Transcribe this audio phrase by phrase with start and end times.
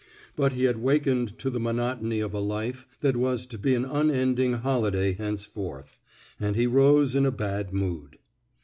[0.35, 3.85] But he had wakened to the monotony of a life that was to be an
[3.85, 5.99] un ending holiday henceforth;
[6.39, 8.17] and he rose in a bad mood.